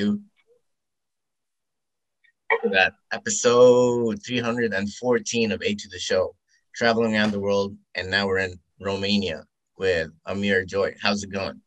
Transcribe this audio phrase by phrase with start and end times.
[0.00, 0.20] to
[2.70, 6.34] that episode 314 of A to the Show,
[6.74, 9.44] traveling around the world, and now we're in Romania
[9.76, 10.94] with Amir Joy.
[11.02, 11.60] How's it going?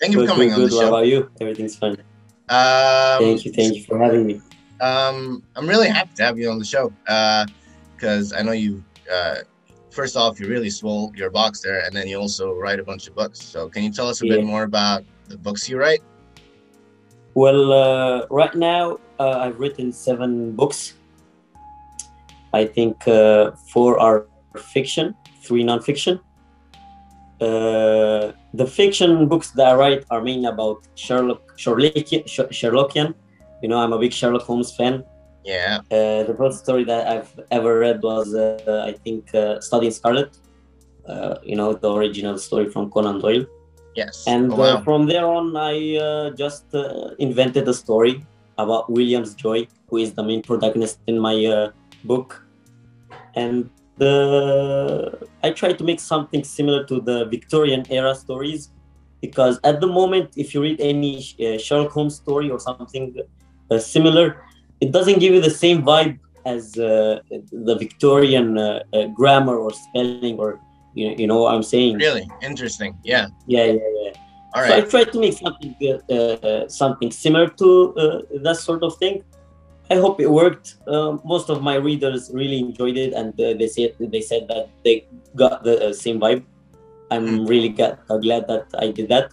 [0.00, 0.74] Thank you Good, for coming good, on the good.
[0.74, 0.86] What show.
[0.86, 1.30] How about you?
[1.40, 1.96] Everything's fine.
[2.48, 4.40] Um, Thank you, thank you for having me.
[4.80, 6.92] Um, I'm really happy to have you on the show
[7.96, 8.84] because I know you.
[9.12, 9.36] Uh,
[9.90, 11.12] first off, you're really swole.
[11.16, 13.42] your box there, and then you also write a bunch of books.
[13.42, 16.02] So, can you tell us a bit more about the books you write?
[17.34, 20.94] Well, uh, right now uh, I've written seven books.
[22.52, 26.20] I think uh, four are fiction, three non-fiction.
[27.40, 33.14] Uh, the fiction books that I write are mainly about Sherlock, Sherlockian, Sherlockian.
[33.62, 35.04] You know, I'm a big Sherlock Holmes fan.
[35.44, 35.80] Yeah.
[35.90, 39.92] Uh, the first story that I've ever read was, uh, I think, uh, Study in
[39.92, 40.38] Scarlet.
[41.06, 43.46] Uh, you know, the original story from Conan Doyle.
[43.96, 44.24] Yes.
[44.26, 44.64] And Oh, wow.
[44.64, 48.24] uh, from there on, I uh, just uh, invented a story
[48.58, 51.70] about Williams Joy, who is the main protagonist in my uh,
[52.04, 52.44] book.
[53.34, 58.70] And the I tried to make something similar to the Victorian era stories,
[59.22, 63.16] because at the moment, if you read any uh, Sherlock Holmes story or something
[63.70, 64.44] uh, similar,
[64.80, 67.20] it doesn't give you the same vibe as uh,
[67.66, 68.54] the Victorian
[69.14, 70.60] grammar or spelling or
[70.96, 71.98] you, you know what I'm saying.
[71.98, 72.96] really interesting.
[73.04, 73.28] Yeah.
[73.46, 74.12] Yeah, yeah, yeah.
[74.54, 74.90] All So I right.
[74.90, 75.72] tried to make something
[76.10, 77.68] uh, something similar to
[78.02, 79.22] uh, that sort of thing.
[79.90, 80.76] I hope it worked.
[80.88, 84.64] Uh, most of my readers really enjoyed it, and uh, they said they said that
[84.82, 86.42] they got the uh, same vibe.
[87.12, 89.30] I'm really got, uh, glad that I did that.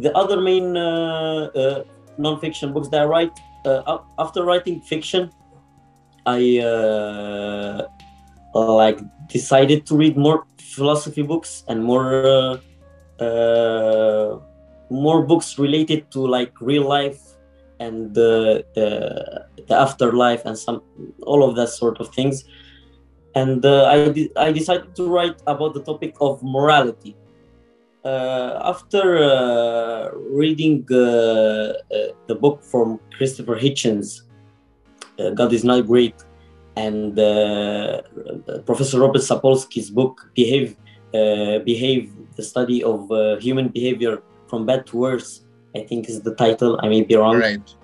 [0.00, 1.84] The other main uh, uh,
[2.18, 3.32] non-fiction books that I write,
[3.64, 5.30] uh, after writing fiction,
[6.26, 7.88] I uh,
[8.54, 14.38] like decided to read more philosophy books and more uh, uh,
[14.90, 17.20] more books related to like real life
[17.80, 20.82] and the, the the afterlife and some
[21.22, 22.44] all of that sort of things.
[23.36, 27.16] And uh, I, de- I decided to write about the topic of morality.
[28.04, 31.72] Uh, after uh, reading uh,
[32.28, 34.20] the book from christopher hitchens
[35.34, 36.12] god is not great
[36.76, 38.02] and uh,
[38.66, 40.76] professor robert sapolsky's book behave
[41.14, 45.44] uh, behave the study of uh, human behavior from bad to worse
[45.76, 47.74] i think is the title i may be wrong right.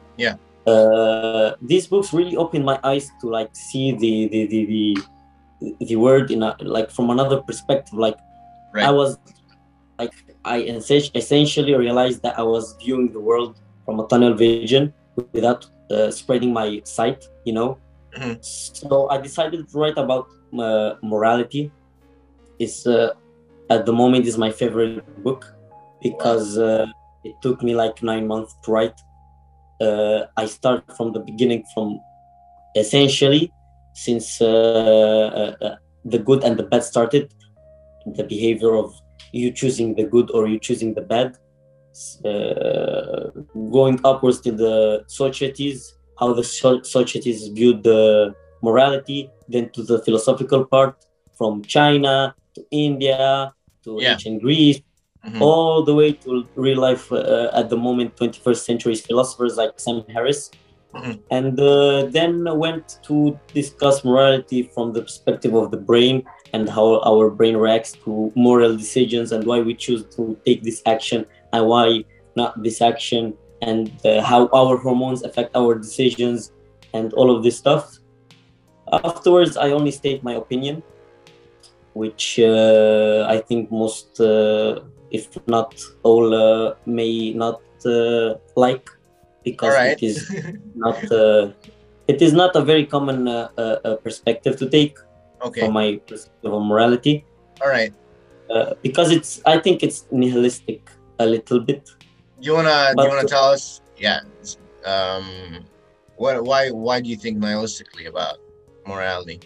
[0.66, 4.60] uh, these books really opened my eyes to like see the the the,
[5.60, 8.18] the, the word in a, like from another perspective like
[8.72, 8.84] Right.
[8.84, 9.18] i was
[9.98, 10.14] like
[10.44, 10.58] i
[11.14, 14.94] essentially realized that i was viewing the world from a tunnel vision
[15.32, 17.78] without uh, spreading my sight you know
[18.16, 18.38] Mhm.
[18.42, 20.26] so i decided to write about
[20.58, 21.70] uh, morality.
[22.58, 23.10] It's uh,
[23.70, 25.44] at the moment is my favorite book
[26.02, 26.86] because uh,
[27.24, 28.98] it took me like nine months to write.
[29.80, 32.00] Uh, I start from the beginning, from
[32.76, 33.52] essentially
[33.94, 37.32] since uh, uh, the good and the bad started,
[38.06, 38.92] the behavior of
[39.32, 41.36] you choosing the good or you choosing the bad,
[43.72, 49.98] going upwards to the societies, how the so- societies viewed the morality, then to the
[50.04, 50.94] philosophical part,
[51.38, 53.52] from China to India
[53.84, 54.12] to Yeah.
[54.12, 54.80] ancient Greece
[55.26, 55.40] Mhm.
[55.46, 56.30] all the way to
[56.66, 60.40] real life uh, at the moment 21st century philosophers like sam harris
[60.94, 61.14] Mhm.
[61.36, 62.32] and uh, then
[62.64, 63.16] went to
[63.60, 66.16] discuss morality from the perspective of the brain
[66.54, 70.78] and how our brain reacts to moral decisions and why we choose to take this
[70.94, 71.20] action
[71.52, 71.86] and why
[72.40, 73.22] not this action
[73.62, 76.52] and uh, how our hormones affect our decisions
[76.94, 77.98] and all of this stuff
[79.04, 80.82] afterwards i only state my opinion
[81.94, 88.88] which uh, i think most uh, if not all uh, may not uh, like
[89.44, 89.92] because right.
[89.92, 90.30] it is
[90.74, 91.50] not uh,
[92.08, 94.96] it is not a very common uh, uh, uh, perspective to take
[95.42, 95.60] okay.
[95.60, 97.24] from my perspective on morality
[97.62, 97.92] All right.
[98.54, 101.90] uh, because it's i think it's nihilistic a little bit
[102.46, 103.80] you wanna do But- you wanna tell us?
[103.98, 104.20] Yeah.
[104.84, 105.64] Um.
[106.16, 106.42] What?
[106.44, 106.70] Why?
[106.70, 108.36] Why do you think nihilistically about
[108.86, 109.40] morality?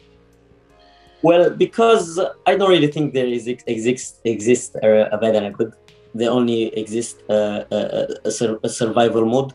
[1.22, 5.72] well because i don't really think there is exist exist a, bad and a good
[6.14, 9.52] there only exist uh, a, a, a, a survival mode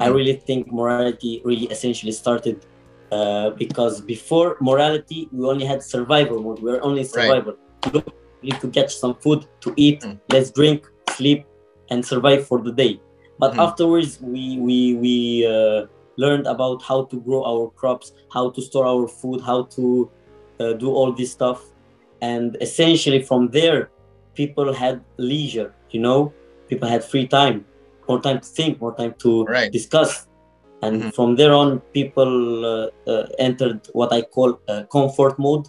[0.00, 0.14] I Mhm.
[0.18, 2.56] really think morality really essentially started
[3.10, 6.58] uh, because before morality, we only had survival mode.
[6.62, 7.54] We were only survival.
[7.92, 8.06] Look,
[8.40, 10.00] we need to catch some food to eat.
[10.02, 10.20] Mm.
[10.34, 10.86] Let's drink,
[11.18, 11.40] sleep,
[11.90, 13.00] and survive for the day.
[13.38, 13.62] But Mhm.
[13.66, 15.86] afterwards, we we we uh,
[16.16, 20.10] learned about how to grow our crops, how to store our food, how to
[20.60, 21.60] uh, do all this stuff,
[22.20, 23.90] and essentially from there,
[24.34, 25.74] people had leisure.
[25.90, 26.32] You know,
[26.68, 27.64] people had free time
[28.08, 29.70] more time to think, more time to Right.
[29.70, 30.26] discuss.
[30.82, 31.14] And Mhm.
[31.14, 32.32] from there on, people
[32.64, 34.50] uh, uh, entered what I call
[34.90, 35.66] comfort mode,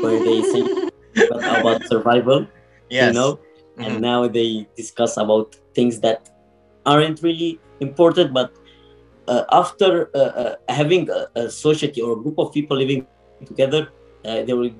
[0.00, 0.68] where they think
[1.30, 2.46] about survival,
[2.90, 3.08] yes.
[3.08, 3.40] you know,
[3.76, 3.86] Mhm.
[3.86, 6.30] and now they discuss about things that
[6.86, 8.32] aren't really important.
[8.32, 8.50] But
[9.26, 13.06] uh, after uh, uh, having a, a society or a group of people living
[13.46, 13.88] together,
[14.24, 14.70] uh, there will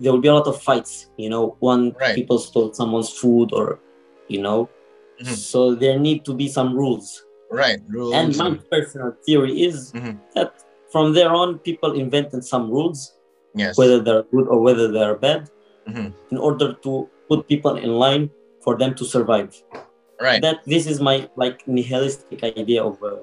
[0.00, 1.08] there will be a lot of fights.
[1.16, 2.14] You know, one Right.
[2.14, 3.78] people stole someone's food, or
[4.28, 4.68] you know,
[5.22, 5.34] Mhm.
[5.52, 7.24] so there need to be some rules.
[7.50, 7.80] Right.
[7.88, 8.12] Rules.
[8.14, 10.18] And my and- personal theory is Mhm.
[10.34, 10.50] that
[10.92, 12.98] from there on, people invented some rules,
[13.54, 13.76] yes.
[13.78, 15.48] whether they're good or whether they're bad,
[15.88, 16.12] Mhm.
[16.32, 18.30] in order to put people in line
[18.62, 19.60] for them to survive.
[20.20, 20.40] Right.
[20.42, 23.16] That this is my like nihilistic idea of uh,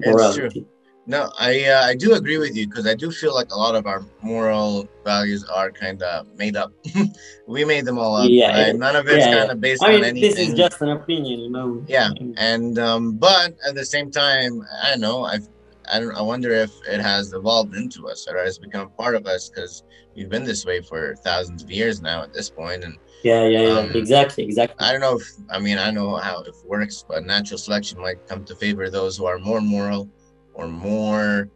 [0.00, 0.66] morality.
[1.06, 3.74] No, I uh, I do agree with you because I do feel like a lot
[3.74, 6.72] of our moral values are kind of made up.
[7.46, 8.30] we made them all up.
[8.30, 8.74] Yeah, right?
[8.74, 10.30] None of it's Yeah, kind of based I on mean, anything.
[10.30, 11.84] this is just an opinion, you know.
[11.86, 12.08] Yeah,
[12.38, 15.24] and um, but at the same time, I don't know.
[15.24, 15.46] I've
[15.92, 16.16] I don't.
[16.16, 19.82] I wonder if it has evolved into us or has become part of us because
[20.16, 23.62] we've been this way for thousands of years now at this point, and Yeah, yeah,
[23.62, 23.78] yeah.
[23.78, 24.76] Um, exactly, exactly.
[24.86, 28.20] I don't know if I mean I know how it works, but natural selection might
[28.28, 30.08] come to favor those who are more moral
[30.52, 31.48] or more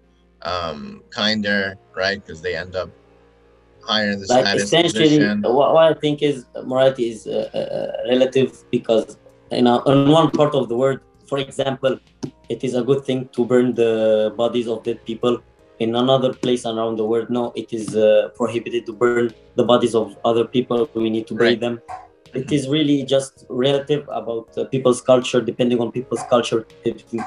[0.43, 2.19] um kinder, right?
[2.21, 2.91] Because they end up
[3.83, 5.43] higher in the like status essentially position.
[5.43, 9.17] what, what i think is morality is uh, uh, relative because
[9.51, 11.99] you know on one part of the world for example
[12.49, 15.39] it is a good thing to burn the bodies of dead people
[15.81, 17.31] in another place around the world.
[17.31, 20.89] No it is uh, prohibited to burn the bodies of other people.
[20.95, 21.61] We need to bury Right.
[21.61, 21.81] them.
[22.35, 26.67] It is really just relative about uh, people's culture depending on people's culture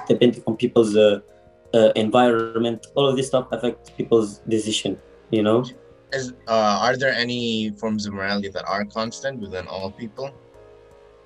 [0.08, 1.20] depending on people's uh,
[1.74, 2.88] uh, environment.
[2.96, 5.00] All of this stuff affects people's decision
[5.32, 5.66] you know?
[6.12, 10.30] Is uh, are there any forms of morality that are constant within all people,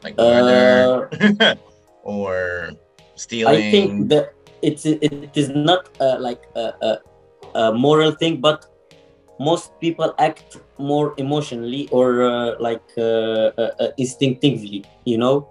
[0.03, 1.09] like murder
[1.41, 1.55] Uh,
[2.05, 2.69] or
[3.15, 3.57] stealing?
[3.57, 6.89] I think that it's it is not uh, like a, a,
[7.55, 8.65] a moral thing, but
[9.39, 13.01] most people act more emotionally or uh, like uh,
[13.57, 14.83] uh, uh, instinctively.
[15.05, 15.47] You know,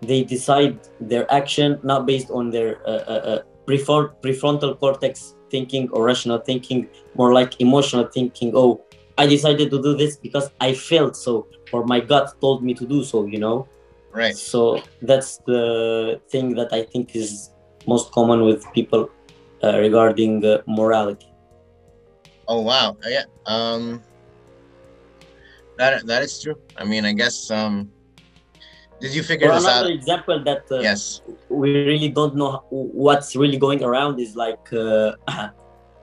[0.00, 6.38] they decide their action not based on their uh, uh, prefrontal cortex thinking or rational
[6.38, 8.52] thinking, more like emotional thinking.
[8.54, 8.82] Oh,
[9.18, 12.86] I decided to do this because I felt so, or my gut told me to
[12.86, 13.26] do so.
[13.26, 13.68] You know.
[14.12, 14.36] right.
[14.36, 17.50] So that's the thing that I think is
[17.86, 19.10] most common with people
[19.64, 21.26] uh, regarding uh, morality.
[22.48, 23.24] Oh wow, Uh, yeah.
[23.46, 24.02] Um,
[25.78, 26.56] that that is true.
[26.76, 27.50] I mean, I guess.
[27.50, 27.90] Um,
[29.00, 29.98] did you figure For this another out?
[29.98, 31.20] example that uh, Yes.
[31.50, 35.12] we really don't know what's really going around is like uh,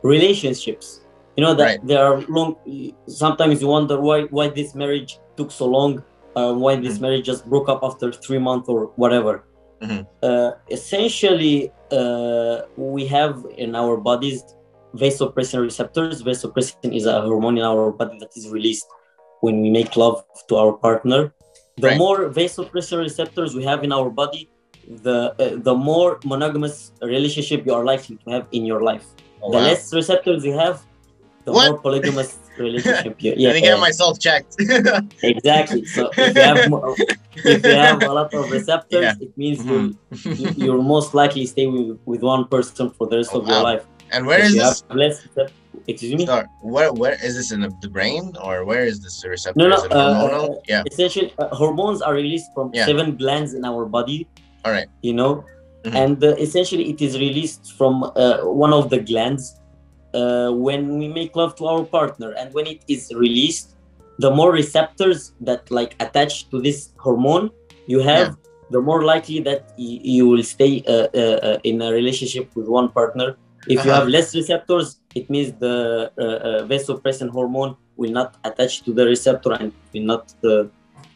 [0.03, 1.01] relationships.
[1.35, 1.79] You know that Right.
[1.87, 2.55] there are long.
[3.07, 6.03] Sometimes you wonder why why this marriage took so long.
[6.35, 7.01] Uh, why this Mhm.
[7.01, 9.45] marriage just broke up after three months or whatever.
[9.83, 10.01] Mhm.
[10.27, 14.39] Uh, essentially, uh, we have in our bodies
[15.01, 16.15] vasopressin receptors.
[16.23, 18.87] Vasopressin is a hormone in our body that is released
[19.41, 20.17] when we make love
[20.49, 21.21] to our partner.
[21.83, 21.97] The Right.
[21.97, 24.43] more vasopressin receptors we have in our body,
[25.07, 26.75] the uh, the more monogamous
[27.15, 29.05] relationship you are likely to have in your life.
[29.41, 29.69] Oh, the wow.
[29.69, 30.75] less receptors you have,
[31.45, 31.71] the What?
[31.71, 33.35] more polygamous relationship you.
[33.35, 34.55] Let me get myself checked.
[35.23, 35.85] exactly.
[35.85, 36.57] So if you have
[37.35, 39.13] if you have a lot of receptors, Yeah.
[39.25, 39.95] it means Mhm.
[40.25, 43.47] you'll, you- you'll most likely stay with, with one person for the rest Oh, of
[43.47, 43.83] your life.
[44.11, 44.83] and where if is this?
[44.93, 45.27] less
[45.87, 46.25] excuse me.
[46.61, 49.57] Where where is this in the, brain or where is this receptor?
[49.59, 50.83] No, no, Is it uh, yeah.
[50.91, 52.85] Essentially, uh, hormones are released from Yeah.
[52.85, 54.27] seven glands in our body.
[54.63, 54.87] All right.
[55.01, 55.43] You know,
[55.83, 55.95] Mhm.
[56.03, 59.43] and uh, essentially it is released from uh, one of the glands
[60.13, 63.75] uh, when we make love to our partner, and when it is released,
[64.19, 67.49] the more receptors that like attach to this hormone
[67.85, 68.37] you have,
[68.69, 72.67] the more likely that y- you will stay uh, uh, uh, in a relationship with
[72.67, 73.37] one partner.
[73.67, 74.01] If you Uh-huh.
[74.01, 79.05] have less receptors, it means the uh, uh, vasopressin hormone will not attach to the
[79.05, 80.65] receptor and will not uh,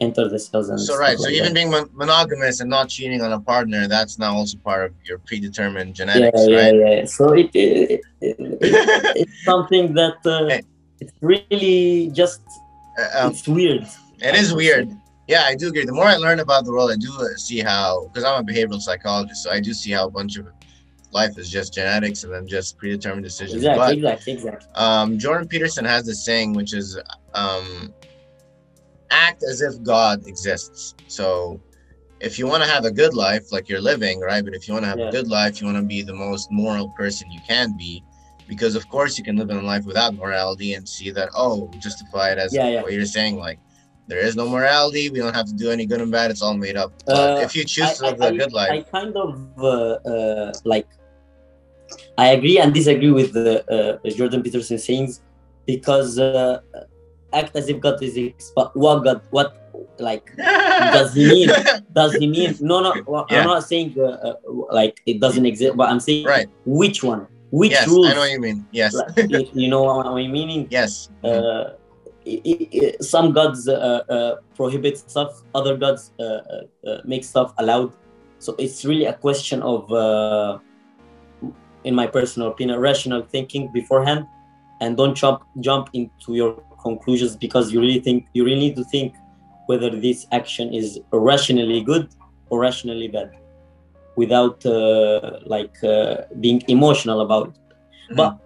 [0.01, 0.70] enter the cells.
[0.70, 1.17] And So right.
[1.17, 1.53] So like even that.
[1.56, 5.17] being mon- monogamous and not cheating on a partner, that's now also part of your
[5.20, 6.75] predetermined genetics, yeah, right?
[6.75, 6.89] yeah.
[7.00, 7.06] yeah.
[7.06, 8.60] So it, it, it, it-
[9.22, 10.62] it's something that uh, Hey.
[11.00, 12.41] it's really just
[13.00, 13.84] Uh, um, it's weird.
[14.20, 14.89] It is weird.
[15.27, 15.86] Yeah, I do agree.
[15.86, 18.46] The more I learn about the world, I do uh, see how, because I'm a
[18.51, 20.48] behavioral psychologist, so I do see how a bunch of
[21.12, 23.56] life is just genetics and then just predetermined decisions.
[23.63, 24.67] Exactly, But exactly, exactly.
[24.75, 26.98] um, Jordan Peterson has this saying, which is
[27.34, 27.94] um,
[29.12, 30.96] act as if God exists.
[31.08, 31.60] So
[32.20, 34.44] if you want to have a good life, like you're living, right?
[34.44, 35.10] But if you want to have Yeah.
[35.10, 38.04] a good life, you want to be the most moral person you can be.
[38.48, 41.70] Because of course you can live in a life without morality and see that, oh,
[41.80, 42.82] justify it as Yeah, yeah.
[42.82, 43.60] what you're saying, like
[44.08, 45.10] there is no morality.
[45.10, 46.32] We don't have to do any good and bad.
[46.32, 46.94] It's all made up.
[47.06, 50.54] But Uh, if you choose I, the I- good life, I kind of uh, uh,
[50.64, 50.88] like
[52.18, 53.64] I agree and disagree with the
[54.06, 55.22] uh, Jordan Peterson sayings
[55.66, 56.60] because uh,
[57.34, 59.57] act as if God is but what God what
[60.00, 61.50] like does he mean
[61.93, 63.41] does he mean no no well, Yeah.
[63.41, 64.34] I'm not saying uh, uh,
[64.72, 66.48] like it doesn't exist but I'm saying right?
[66.65, 68.65] which one which Yes, rules I know what you mean.
[68.72, 71.10] Yes, like, you, you know what I'm meaning yes.
[71.24, 71.75] uh,
[73.01, 77.93] some gods uh, uh, prohibit stuff, other gods uh, uh, uh, make stuff allowed.
[78.39, 80.60] So it's really a question of, uh,
[81.84, 84.25] in my personal opinion, rational thinking beforehand,
[84.81, 88.84] and don't jump jump into your conclusions because you really think you really need to
[88.86, 89.13] think
[89.67, 92.07] whether this action is rationally good
[92.50, 93.31] or rationally bad,
[94.15, 97.55] without uh, like uh, being emotional about it.
[98.15, 98.38] But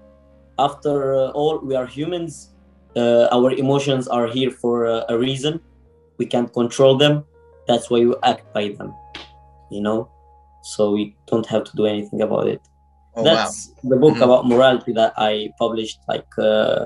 [0.59, 2.49] after uh, all we are humans
[2.95, 5.61] uh, our emotions are here for uh, a reason.
[6.19, 7.25] We can't control them.
[7.67, 8.93] That's why we act by them
[9.71, 10.09] you know?
[10.63, 12.61] So we don't have to do anything about it.
[13.15, 14.23] Oh wow, that's the book Mhm.
[14.23, 16.85] about morality that i published like uh,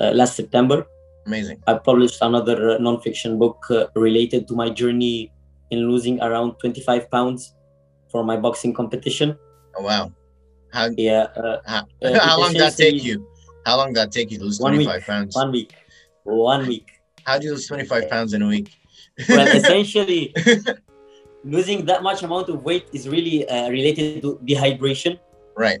[0.00, 0.86] last september
[1.26, 1.62] amazing.
[1.66, 5.30] i published another uh, non-fiction book uh, related to my journey
[5.70, 7.54] in losing around 25 pounds
[8.10, 9.36] for my boxing competition
[9.76, 10.12] Oh wow.
[10.72, 13.26] How yeah uh, how, Uh, how long did that take you?
[13.66, 14.86] How long did that take you to lose One week.
[14.86, 15.34] 25 pounds?
[15.34, 15.74] one week
[16.22, 16.88] one week
[17.26, 18.70] How do you lose 25 pounds in a week?
[19.28, 20.34] well essentially
[21.44, 25.18] losing that much amount of weight is really uh, related to dehydration
[25.56, 25.80] right.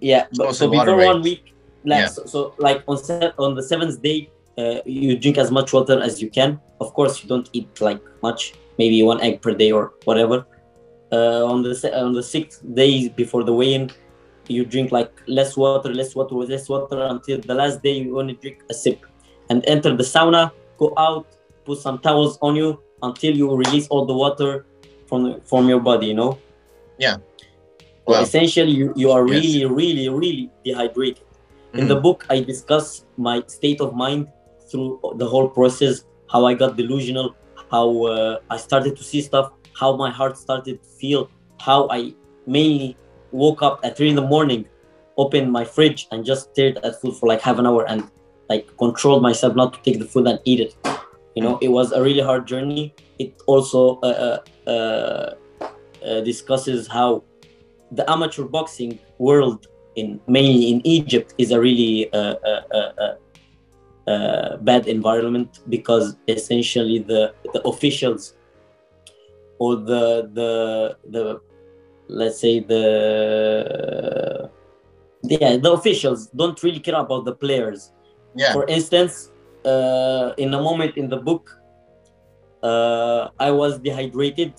[0.00, 2.06] yeah but, so before one week like Yeah.
[2.06, 2.98] so, so like on
[3.38, 4.18] on the seventh day
[4.58, 8.00] uh, you drink as much water as you can of course you don't eat like
[8.22, 10.46] much maybe one egg per day or whatever
[11.12, 11.72] uh, on the
[12.04, 13.90] on the sixth day before the weigh-in
[14.48, 18.34] you drink like less water less water less water until the last day you only
[18.34, 18.98] drink a sip
[19.50, 21.26] and enter the sauna go out
[21.64, 24.66] put some towels on you until you release all the water
[25.08, 26.32] from from your body you know
[26.98, 27.16] Yeah.
[28.06, 28.22] So Wow.
[28.22, 29.34] essentially you, you are Yes.
[29.34, 31.24] really really really dehydrated
[31.74, 32.02] in the Mhm.
[32.02, 34.26] book i discuss my state of mind
[34.70, 37.28] through the whole process how i got delusional
[37.70, 39.50] how uh, i started to see stuff
[39.80, 41.28] how my heart started to feel
[41.60, 42.14] how i
[42.46, 42.96] mainly
[43.30, 44.64] woke up at 3 in the morning
[45.16, 48.02] opened my fridge and just stared at food for like half an hour and
[48.48, 50.72] like controlled myself not to take the food and eat it
[51.34, 55.34] you know it was a really hard journey it also uh, uh, uh,
[56.06, 57.22] uh, discusses how
[57.92, 63.14] the amateur boxing world in mainly in Egypt is a really uh, uh,
[64.06, 68.34] uh, bad environment because essentially the the officials
[69.58, 71.40] or the the the
[72.08, 74.50] let's say the
[75.22, 77.92] yeah the officials don't really care about the players
[78.34, 78.52] Yeah.
[78.54, 79.14] for instance
[79.64, 81.44] uh, in a moment in the book
[82.62, 84.52] uh, i was dehydrated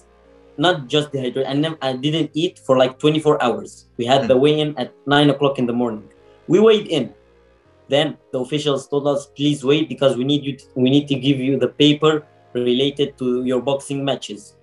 [0.57, 1.45] not just dehydrated.
[1.81, 3.87] I, I didn't eat for like 24 hours.
[3.97, 6.09] We had the weigh-in at 9 o'clock in the morning.
[6.47, 7.13] We weighed in.
[7.89, 11.15] Then the officials told us please wait because we need you to, we need to
[11.15, 14.55] give you the paper related to your boxing matches.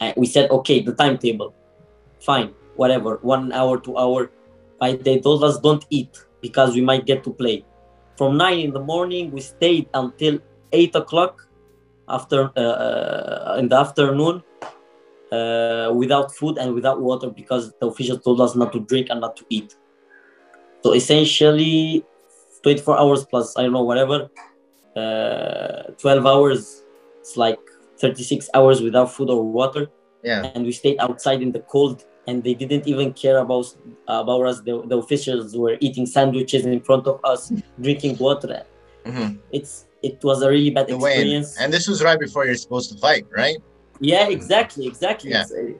[0.00, 1.54] And we said okay the timetable.
[2.20, 4.30] Fine whatever one hour two hour.
[4.80, 7.64] But they told us don't eat because we might get to play.
[8.16, 10.38] From 9 in the morning we stayed until
[10.72, 11.48] 8 o'clock
[12.08, 14.42] after uh, uh, in the afternoon
[15.36, 19.20] uh, without food and without water because the officials told us not to drink and
[19.20, 19.70] not to eat
[20.84, 22.04] so essentially
[22.62, 24.28] 24 hours plus i don't know whatever
[24.96, 26.82] uh, 12 hours
[27.20, 27.58] it's like
[27.98, 29.86] 36 hours without food or water
[30.22, 30.50] Yeah.
[30.54, 33.66] and we stayed outside in the cold and they didn't even care about
[34.06, 37.50] about us the, the officials were eating sandwiches in front of us
[37.84, 38.62] drinking water
[39.06, 39.38] Mhm.
[39.50, 39.72] it's
[40.02, 42.96] it was a really bad The experience And this was right before you're supposed to
[42.98, 43.58] fight, right?
[44.02, 45.42] Yeah exactly exactly Yeah.
[45.42, 45.72] it's, uh,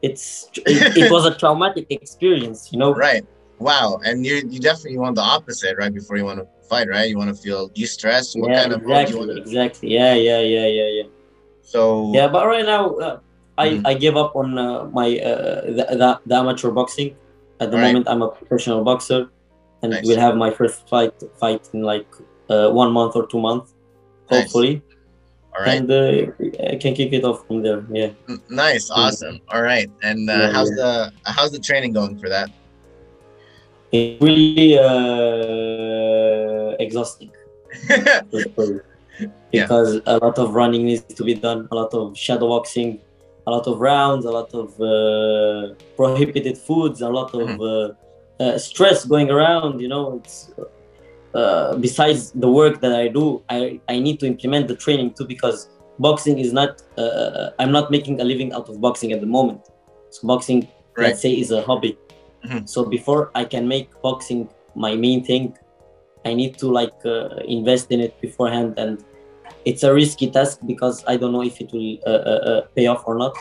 [0.00, 0.24] it's
[0.66, 3.24] it, it was a traumatic experience you know Right.
[3.58, 3.98] Wow.
[4.06, 7.08] And you you definitely want the opposite right before you want to fight, right?
[7.10, 8.38] You want to feel you stressed.
[8.38, 11.08] What yeah kind of mode you exactly to exactly yeah yeah yeah yeah yeah
[11.72, 11.80] So
[12.14, 13.16] yeah but right now uh,
[13.58, 13.82] i Mhm.
[13.90, 17.10] i gave up on uh, my uh, the, the, the amateur boxing
[17.62, 19.20] at the moment i'm a professional boxer
[19.82, 20.04] and Nice.
[20.06, 22.06] we'll have my first fight fight in like
[22.52, 23.68] uh, one month or two months
[24.30, 24.38] Nice.
[24.38, 24.72] hopefully
[25.58, 25.76] all right.
[25.78, 28.10] and uh, i can kick it off from there yeah
[28.48, 29.40] Nice, awesome.
[29.52, 29.90] All right.
[30.08, 30.76] And uh, Yeah, how's yeah.
[30.82, 32.48] the how's the training going for that?
[33.92, 37.30] it's really uh, exhausting
[39.50, 39.62] Yeah.
[39.64, 43.00] because a lot of running needs to be done, a lot of shadow boxing,
[43.46, 47.60] a lot of rounds, a lot of uh, prohibited foods, a lot of Mm-hmm.
[47.60, 49.80] uh, uh, stress going around.
[49.80, 50.36] You know, it's
[51.38, 55.26] uh, besides the work that I do, I, I need to implement the training too
[55.34, 55.68] because
[55.98, 59.30] boxing is not, uh, uh I'm not making a living out of boxing at the
[59.38, 59.62] moment.
[60.10, 60.60] So boxing,
[60.96, 61.08] right.
[61.08, 61.92] let's say, is a hobby.
[62.44, 62.66] Mm-hmm.
[62.66, 65.44] So before I can make boxing my main thing,
[66.24, 68.74] I need to like uh, invest in it beforehand.
[68.82, 69.04] And
[69.64, 73.02] it's a risky task because I don't know if it will uh, uh, pay off
[73.06, 73.34] or not.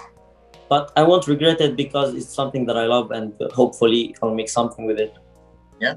[0.69, 4.49] But I won't regret it because it's something that I love and hopefully I'll make
[4.49, 5.13] something with it.
[5.79, 5.95] Yeah.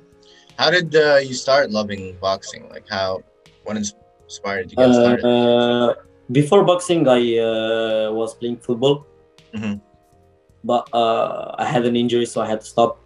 [0.60, 2.68] How did uh, you start loving boxing?
[2.68, 3.24] Like how,
[3.64, 5.24] what inspired you to get started?
[5.24, 5.94] Uh,
[6.30, 9.06] before boxing, I uh, was playing football,
[9.54, 9.80] mm-hmm.
[10.62, 13.00] but uh, I had an injury, so I had to stop.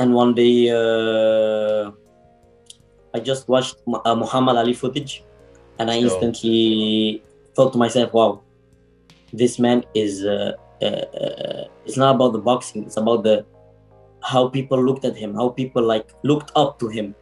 [0.00, 1.92] And one day, uh,
[3.14, 5.22] I just watched uh, Muhammad Ali footage,
[5.78, 7.22] and I instantly
[7.54, 8.42] thought to myself, "Wow,
[9.32, 10.26] this man is."
[10.82, 13.46] it's not about the boxing; it's about the
[14.22, 17.14] how people looked at him, how people like looked up to him,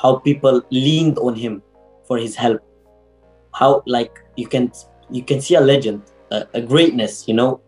[0.00, 1.62] how people leaned on him
[2.06, 2.60] for his help.
[3.54, 4.72] How like you can
[5.10, 7.60] you can see a legend, a, a greatness, you know.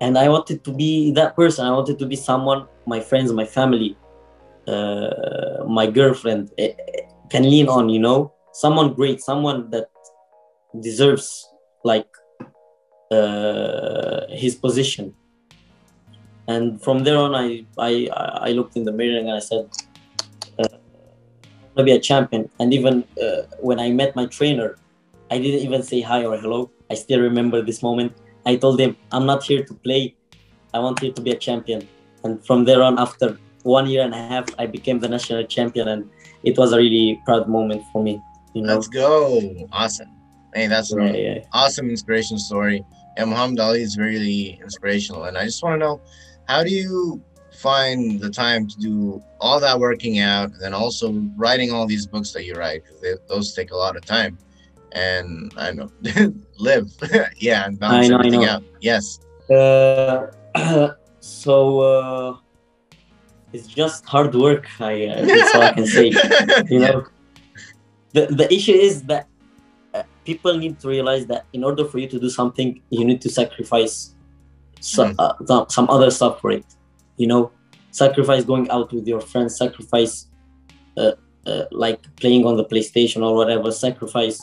[0.00, 1.66] And I wanted to be that person.
[1.66, 3.96] I wanted to be someone my friends, my family,
[4.66, 6.68] uh, my girlfriend uh,
[7.28, 7.88] can lean on.
[7.88, 9.88] You know, someone great, someone that
[10.80, 11.46] deserves
[11.84, 12.08] like
[13.10, 15.14] uh, his position
[16.50, 17.92] and from there on, I I
[18.48, 19.64] I looked in the mirror and I said,
[20.58, 24.68] uh, "I'm gonna be a champion." And even uh, when I met my trainer,
[25.30, 26.60] I didn't even say hi or hello.
[26.90, 28.12] I still remember this moment.
[28.50, 30.02] I told him, "I'm not here to play.
[30.74, 31.86] I want here to be a champion."
[32.24, 33.28] And from there on, after
[33.62, 36.10] one year and a half, I became the national champion, and
[36.42, 38.20] it was a really proud moment for me.
[38.54, 38.74] You know?
[38.74, 39.40] Let's go!
[39.72, 40.10] Awesome.
[40.54, 41.38] Hey, that's an yeah, yeah.
[41.52, 42.84] awesome inspiration story.
[43.16, 45.24] And Muhammad Ali is really inspirational.
[45.24, 46.00] And I just want to know
[46.50, 47.22] how do you
[47.68, 52.06] find the time to do all that working out and then also writing all these
[52.06, 52.82] books that you write?
[52.84, 54.36] Because those take a lot of time.
[54.92, 55.88] And i know
[56.68, 56.88] live.
[57.48, 58.64] Yeah and balance know, everything out.
[58.80, 59.20] Yes.
[59.48, 60.26] Uh,
[61.20, 61.54] so
[61.92, 62.36] uh,
[63.52, 66.06] it's just hard work i uh, that's all i can say.
[66.74, 66.96] You know
[68.16, 69.24] the, the issue is that
[69.94, 73.20] uh, people need to realize that in order for you to do something you need
[73.26, 73.94] to sacrifice
[74.80, 75.50] some, mm.
[75.50, 76.64] uh, some other stuff for it
[77.16, 77.50] you know
[77.90, 80.26] sacrifice going out with your friends sacrifice
[80.96, 81.12] uh,
[81.46, 84.40] uh, like playing on the playstation or whatever sacrifice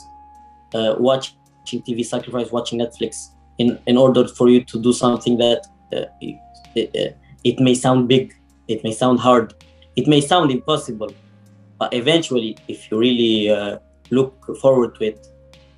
[0.74, 5.66] uh, watching tv sacrifice watching netflix in in order for you to do something that
[5.92, 6.36] uh, it,
[6.74, 7.12] it, uh,
[7.44, 8.34] it may sound big
[8.68, 9.54] it may sound hard
[9.96, 11.12] it may sound impossible
[11.78, 13.34] but eventually if you really
[14.10, 15.26] look forward to it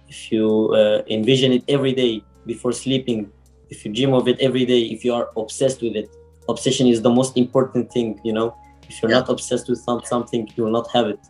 [0.09, 0.75] if you
[1.09, 3.31] envision it every day before sleeping
[3.71, 6.11] if you dream of it every day if you are obsessed with it
[6.51, 8.57] obsession is the most important thing you know?
[8.89, 9.21] If you're yeah.
[9.21, 11.21] not obsessed with some, something you will not have it.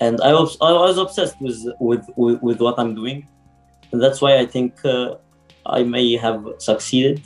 [0.00, 3.26] And I was, I was obsessed with, with, with with what i'm doing.
[3.90, 5.16] And that's why i think uh,
[5.66, 7.22] i may have succeeded.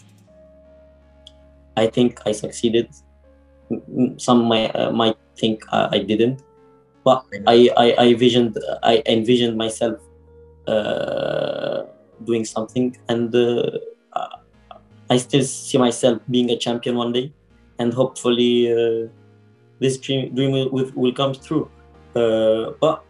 [1.77, 2.89] I think i succeeded.
[4.17, 6.43] Some might, uh, might think uh, i didn't.
[7.05, 9.99] But I, I, I visioned i envisioned myself
[10.69, 11.83] uh,
[12.25, 12.97] doing something.
[13.09, 13.79] And uh,
[15.11, 17.33] I still see myself being a champion one day,
[17.79, 19.09] and hopefully uh,
[19.79, 21.71] this dream, dream will, will come true.
[22.15, 23.05] Uh, but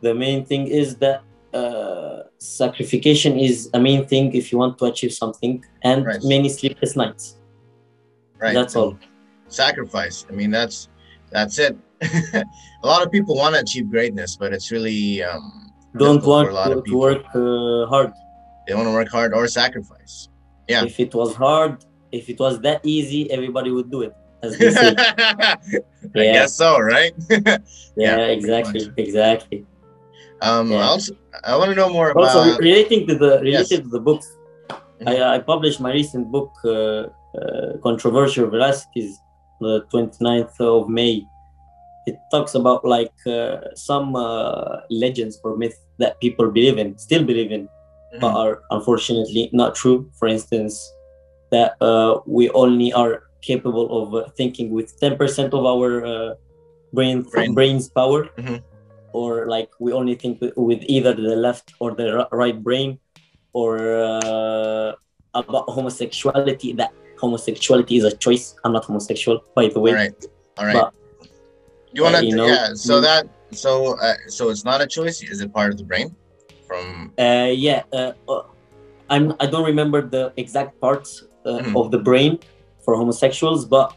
[0.00, 4.84] the main thing is that uh, sacrification is a main thing if you want to
[4.86, 6.20] achieve something, and right.
[6.24, 7.36] many sleepless nights.
[8.38, 8.54] Right.
[8.54, 8.98] That's all.
[9.48, 10.26] Sacrifice.
[10.28, 10.88] I mean, that's
[11.30, 11.76] that's it.
[12.02, 12.44] a
[12.86, 16.96] lot of people want to achieve greatness, but it's really um, don't want to, to,
[16.96, 18.12] work uh, hard.
[18.66, 20.28] They want to work hard or sacrifice.
[20.68, 20.84] Yeah.
[20.84, 24.14] If it was hard, if it was that easy, everybody would do it.
[24.42, 24.94] As they say.
[24.98, 25.78] I
[26.14, 27.12] guess so, right?
[27.30, 27.58] yeah,
[27.96, 29.66] yeah, exactly, exactly.
[30.42, 30.82] Um, yeah.
[30.82, 32.24] also, I want to know more about.
[32.24, 33.82] Also, relating to the related yes.
[33.82, 34.36] to the books,
[34.68, 35.08] mm-hmm.
[35.08, 39.14] I, I published my recent book, uh, uh, "Controversial Veracities,"
[39.60, 41.24] the 29th of May.
[42.06, 47.24] It talks about like uh, some uh, legends or myths that people believe in, still
[47.24, 47.68] believe in,
[48.14, 48.24] mm-hmm.
[48.24, 50.10] are unfortunately not true.
[50.18, 50.74] For instance,
[51.50, 56.34] that uh, we only are capable of uh, thinking with 10% of our uh,
[56.92, 58.56] brain, brain, brain's power, mm-hmm.
[59.12, 62.98] or like we only think with, either the left or the right brain,
[63.52, 64.92] or uh,
[65.34, 66.72] about homosexuality.
[66.72, 68.54] That homosexuality is a choice.
[68.64, 69.90] I'm not homosexual, by the way.
[69.90, 70.26] All right.
[70.58, 70.74] All right.
[70.74, 70.94] But,
[71.92, 72.74] you want to, uh, you know, yeah.
[72.74, 73.02] So mm.
[73.02, 75.22] that, so, uh, so it's not a choice.
[75.22, 76.14] Is it part of the brain?
[76.74, 77.12] From?
[77.18, 78.42] Uh, yeah, uh, uh,
[79.10, 79.34] I'm.
[79.40, 81.76] I don't remember the exact parts uh, mm-hmm.
[81.76, 82.38] of the brain
[82.84, 83.94] for homosexuals, but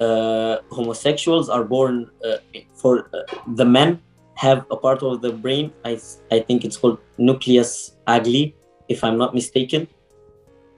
[0.00, 2.36] uh, homosexuals are born uh,
[2.74, 3.22] for uh,
[3.54, 4.00] the men
[4.34, 5.72] have a part of the brain.
[5.84, 5.98] I
[6.30, 8.54] I think it's called nucleus acli,
[8.88, 9.88] if I'm not mistaken.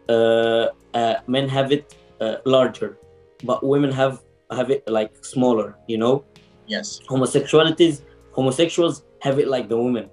[0.09, 2.99] Uh, uh, men have it uh, larger,
[3.45, 5.77] but women have have it like smaller.
[5.87, 6.25] You know,
[6.67, 7.01] Yes.
[7.09, 8.03] homosexualities
[8.33, 10.09] homosexuals have it like the women.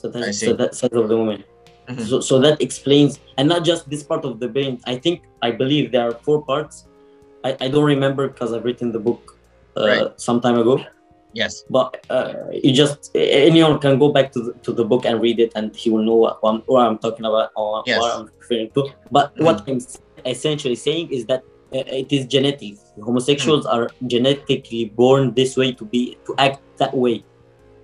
[0.00, 0.46] So see.
[0.46, 1.44] so that side of the women.
[1.88, 2.06] Mhm.
[2.08, 4.80] So, so that explains, and not just this part of the brain.
[4.86, 6.86] I think I believe there are four parts.
[7.44, 9.36] I, I don't remember because I've written the book
[9.76, 10.20] uh, Right.
[10.20, 10.80] some time ago.
[11.32, 11.64] Yes.
[11.70, 15.38] But uh, you just anyone can go back to the, to the book and read
[15.38, 18.00] it, and he will know what, I'm, what I'm talking about or Yes.
[18.00, 18.88] what I'm referring to.
[19.10, 19.44] But Mhm.
[19.44, 19.80] what I'm
[20.26, 22.74] essentially saying is that uh, it is genetic.
[23.00, 23.72] Homosexuals Mm.
[23.74, 27.22] are genetically born this way to be to act that way.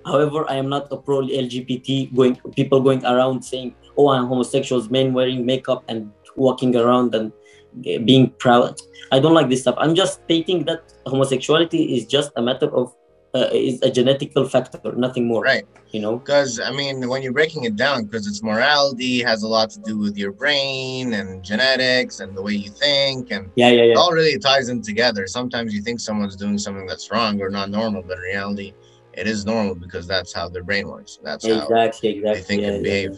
[0.07, 4.89] However, I am not a pro LGBT going people going around saying, "Oh, I'm homosexuals,
[4.89, 8.79] men wearing makeup and walking around and uh, being proud."
[9.13, 9.77] I don't like this stuff.
[9.79, 12.95] I'm just stating that homosexuality is just a matter of
[13.37, 15.43] uh, is a genetical factor, nothing more.
[15.43, 15.67] Right.
[15.91, 16.17] You know.
[16.19, 19.81] Because I mean, when you're breaking it down, because it's morality has a lot to
[19.81, 23.89] do with your brain and genetics and the way you think, and Yeah, yeah, it
[23.89, 23.95] yeah.
[23.99, 25.27] all really ties in together.
[25.27, 28.73] Sometimes you think someone's doing something that's wrong or not normal, but in reality,
[29.17, 31.19] it is normal because that's how their brain works.
[31.23, 33.13] That's how Exactly, they think yeah, and yeah, behave.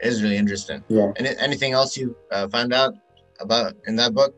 [0.00, 0.84] It is really interesting.
[0.88, 1.12] Yeah.
[1.16, 2.94] And anything else you uh, found out
[3.40, 4.34] about in that book?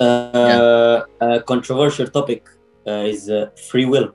[0.00, 2.42] Uh, A controversial topic
[2.86, 4.14] uh, is uh, free will.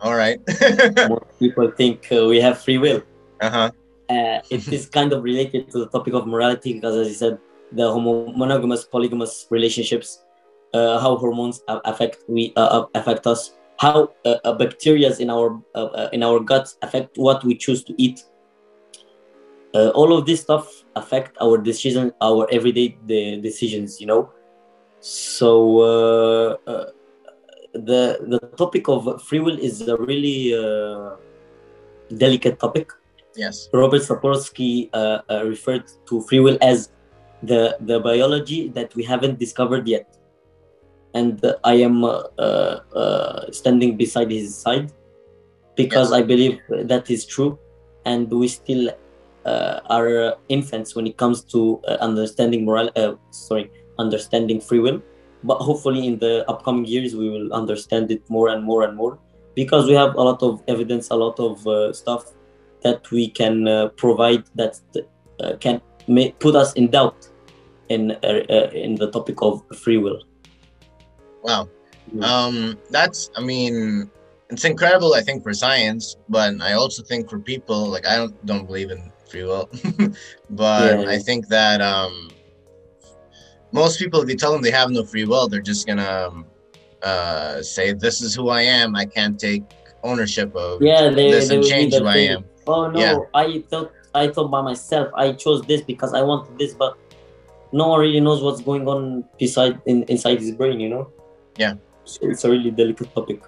[0.00, 0.40] All right.
[1.08, 3.02] Most people think uh, we have free will.
[3.40, 3.70] uh huh.
[4.10, 7.38] uh, it is kind of related to the topic of morality because, as you said,
[7.72, 10.24] the homo- monogamous, polygamous relationships,
[10.72, 16.08] uh, how hormones affect we affect us, how uh, uh, bacteria in our uh, uh,
[16.16, 18.24] in our guts affect what we choose to eat.
[19.74, 20.66] Uh, all of this stuff
[20.96, 24.00] affect our decision, our everyday de- decisions.
[24.00, 24.22] You know,
[25.00, 25.50] so
[25.84, 26.86] uh, uh,
[27.74, 31.20] the the topic of free will is a really uh,
[32.24, 32.88] delicate topic.
[33.36, 33.68] Yes.
[33.72, 34.88] Robert Sapolsky
[35.52, 36.88] referred to free will as
[37.42, 40.06] the the biology that we haven't discovered yet,
[41.14, 44.92] and I am uh, uh, uh, standing beside his side
[45.76, 47.58] because I believe that is true,
[48.04, 48.90] and we still
[49.44, 52.90] uh, are infants when it comes to uh, understanding moral.
[52.96, 55.02] Uh, sorry, understanding free will.
[55.44, 59.18] But hopefully, in the upcoming years, we will understand it more and more and more
[59.54, 62.32] because we have a lot of evidence, a lot of uh, stuff
[62.82, 64.80] that we can uh, provide that
[65.40, 67.28] uh, can may, put us in doubt
[67.88, 70.22] in uh, uh, in the topic of free will.
[71.44, 71.68] Wow.
[72.22, 74.10] Um, that's, I mean,
[74.50, 75.14] it's incredible.
[75.14, 78.90] I think for science, but I also think for people, like I don't don't believe
[78.90, 79.68] in free will,
[80.50, 81.08] but Yeah.
[81.08, 82.30] I think that um,
[83.72, 86.46] most people, if you tell them they have no free will, they're just gonna um,
[87.02, 88.94] uh, say, "This is who I am.
[88.94, 89.64] I can't take
[90.02, 93.18] ownership of Yeah, they, this they and change who I thing, am." Oh no, Yeah.
[93.34, 95.08] I thought I thought by myself.
[95.14, 96.96] I chose this because I wanted this, but
[97.72, 100.78] no one really knows what's going on beside in, inside his brain.
[100.80, 101.12] You know.
[101.56, 101.74] Yeah.
[102.04, 103.40] So it's a really delicate topic.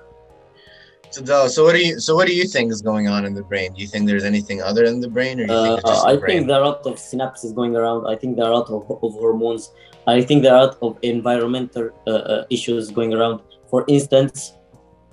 [1.11, 2.01] So, so what do you?
[2.01, 3.73] So, what do you think is going on in the brain?
[3.75, 5.91] Do you think there's anything other than the brain, or do you think Uh, it's
[5.91, 6.37] just I the brain?
[6.39, 8.07] think there are a lot of synapses going around.
[8.07, 9.73] I think there are a lot of, of hormones.
[10.07, 13.41] I think there are a lot of environmental uh, uh, issues going around.
[13.71, 14.53] For instance,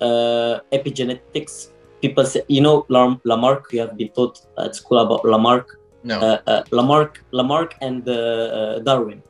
[0.00, 1.68] uh, epigenetics.
[2.02, 3.72] People say, you know, Lam- Lamarck.
[3.72, 5.68] You have been taught at school about Lamarck.
[6.02, 6.18] no.
[6.20, 9.22] Uh, uh, Lamarck, Lamarck, and uh, uh, Darwin.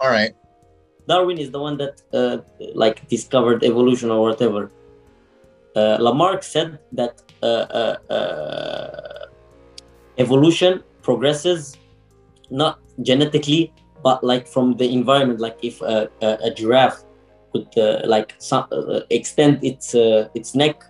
[0.00, 0.32] All right.
[1.08, 2.38] Darwin is the one that uh,
[2.74, 4.70] like discovered evolution or whatever.
[5.76, 9.26] Uh, Lamarck said that uh, uh, uh,
[10.18, 11.76] evolution progresses
[12.50, 15.40] not genetically, but like from the environment.
[15.40, 17.02] Like if a, a giraffe
[17.52, 18.34] could uh, like
[19.10, 20.82] extend its its neck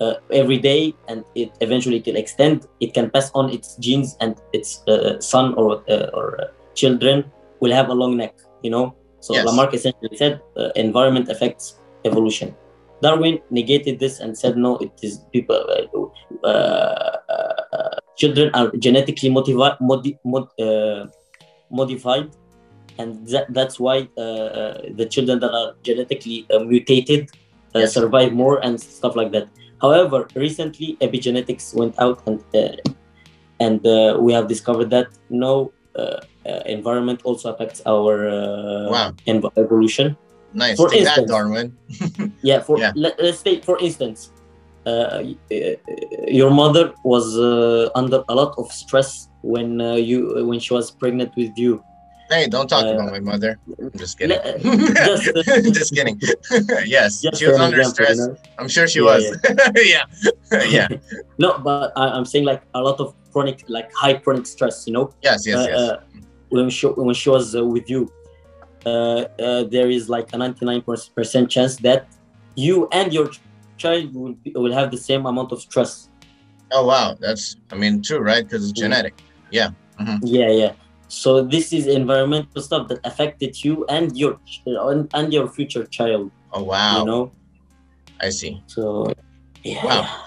[0.00, 4.40] uh, every day, and it eventually will extend, it can pass on its genes, and
[4.52, 7.24] its uh, son or uh, or children
[7.60, 8.34] will have a long neck.
[8.62, 8.96] You know.
[9.20, 9.46] So Yes.
[9.46, 12.54] Lamarck essentially said uh, environment affects evolution.
[13.02, 15.60] Darwin negated this and said no, it is people.
[16.44, 21.06] Uh, uh, uh, children are genetically motivi- modi- mod- uh,
[21.70, 22.30] modified,
[22.98, 27.28] and that, that's why uh, the children that are genetically uh, mutated
[27.74, 27.92] uh, Yes.
[27.92, 29.48] survive more and stuff like that.
[29.82, 32.76] However, recently epigenetics went out and uh,
[33.60, 35.72] and uh, we have discovered that no
[36.76, 39.14] environment also affects our uh, Wow.
[39.56, 40.16] evolution.
[40.52, 40.76] Nice.
[40.80, 41.66] For Take that, instance- Darwin.
[42.48, 42.92] Yeah, for Yeah.
[43.04, 44.30] Let, us say for instance,
[44.86, 45.22] uh, uh,
[46.40, 50.18] your mother was uh, under a lot of stress when uh, you
[50.50, 51.72] when she was pregnant with you.
[52.30, 53.52] Hey, don't talk Uh, about my mother.
[53.78, 54.38] I'm just kidding.
[55.10, 55.42] just, uh,
[55.78, 56.18] just kidding.
[56.96, 58.18] yes, Just she was under example, stress.
[58.18, 58.36] you know?
[58.58, 59.22] I'm sure she Yeah, was.
[59.92, 60.04] Yeah.
[60.76, 60.88] yeah.
[61.38, 64.76] no, but I, I'm saying like a lot of chronic, like high chronic stress.
[64.86, 65.46] You know, Yes.
[65.46, 65.58] Yes.
[65.58, 65.78] Uh, Yes.
[65.78, 65.94] uh,
[66.50, 68.10] when she when she was uh, with you,
[68.84, 72.06] uh, uh, there is like a 99% chance that
[72.54, 73.30] you and your
[73.76, 76.08] child will be, will have the same amount of stress.
[76.72, 77.56] oh wow, that's.
[77.72, 78.42] I mean, true, right?
[78.44, 78.82] Because it's Mm.
[78.82, 79.14] genetic.
[79.50, 79.70] Yeah,
[80.22, 80.50] yeah.
[80.50, 80.72] Yeah.
[81.08, 86.30] So this is environmental stuff that affected you and your and, and your future child.
[86.52, 86.98] Oh wow.
[87.00, 87.22] You know,
[88.20, 88.62] I see.
[88.66, 89.12] so
[89.62, 89.84] yeah.
[89.86, 90.25] Wow.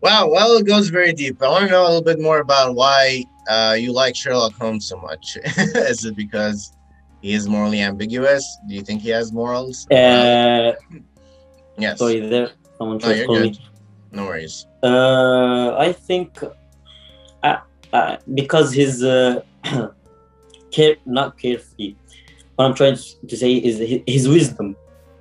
[0.00, 0.28] Wow.
[0.28, 1.42] Well, it goes very deep.
[1.42, 4.86] I want to know a little bit more about why uh, you like Sherlock Holmes
[4.86, 5.36] so much.
[5.44, 6.72] is it because
[7.20, 8.44] he is morally ambiguous?
[8.68, 9.86] Do you think he has morals?
[9.90, 10.72] Uh,
[11.76, 11.98] yes.
[11.98, 13.58] sorry, there someone tried to call me.
[14.12, 14.66] No worries.
[14.82, 16.38] Uh, I think
[17.42, 17.56] uh,
[17.92, 19.42] uh, because he's uh,
[20.70, 21.96] care, not carefree.
[22.56, 22.96] What I'm trying
[23.28, 24.76] to say is his, his wisdom,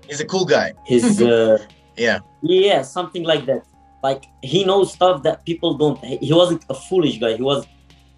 [0.08, 0.74] He's a cool guy.
[0.86, 1.58] his uh,
[1.98, 2.20] Yeah.
[2.42, 3.64] yeah, something like that.
[4.08, 5.98] Like he knows stuff that people don't.
[6.28, 7.34] He wasn't a foolish guy.
[7.42, 7.62] He was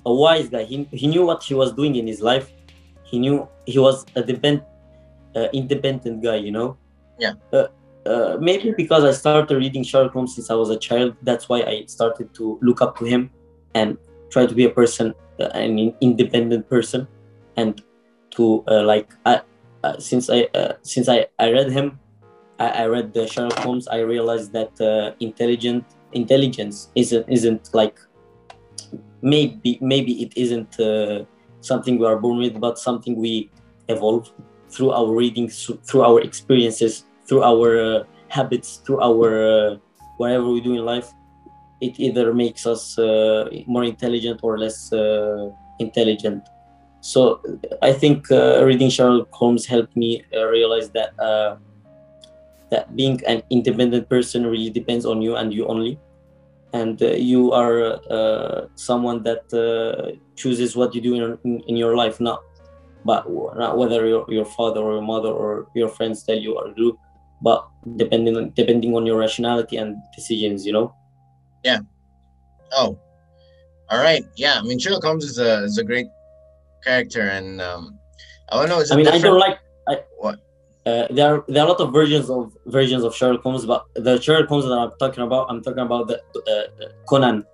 [0.05, 0.63] a wise guy.
[0.71, 2.47] He, he knew what he was doing in his life.
[3.09, 4.61] He knew he was a depend,
[5.35, 6.37] uh, independent guy.
[6.47, 6.69] You know.
[7.23, 7.33] Yeah.
[7.51, 7.67] Uh,
[8.05, 11.15] uh, maybe because I started reading Sherlock Holmes since I was a child.
[11.29, 13.31] That's why I started to look up to him
[13.73, 13.97] and
[14.29, 17.07] try to be a person, uh, an independent person,
[17.57, 17.81] and
[18.35, 19.41] to uh, like I,
[19.83, 21.99] uh, since I uh, since I, I read him,
[22.59, 23.87] I, I read the Sherlock Holmes.
[23.87, 27.99] I realized that uh, intelligent intelligence isn't isn't like
[29.21, 31.23] maybe maybe it isn't uh,
[31.61, 33.49] something we are born with, but something we
[33.87, 34.31] evolve
[34.69, 39.77] through our reading, through our experiences, through our uh, habits, through our uh,
[40.17, 41.11] whatever we do in life.
[41.81, 46.43] It either makes us uh, more intelligent or less uh, intelligent.
[46.99, 47.41] So
[47.81, 51.15] I think reading Sherlock Holmes helped me realize that
[52.71, 55.99] that being an independent person really depends on you and you only,
[56.73, 61.75] and uh, you are uh, someone that uh, chooses what you do in, in, in
[61.77, 62.41] your life, not
[63.05, 66.73] but not whether your, your father or your mother or your friends tell you or
[66.73, 66.97] do,
[67.41, 70.93] but depending on, depending on your rationality and decisions, you know.
[71.63, 71.79] Yeah
[72.73, 72.97] oh,
[73.89, 74.23] all right.
[74.35, 76.07] Yeah, I mean Sherlock Holmes is a is a great
[76.83, 77.99] character, and um,
[78.51, 78.83] I don't know.
[78.91, 79.59] I mean, I don't like.
[79.87, 80.39] I, What?
[80.85, 83.85] Uh, there are there are a lot of versions of versions of Sherlock Holmes, but
[83.95, 87.45] the Sherlock Holmes that I'm talking about, I'm talking about the uh, Conan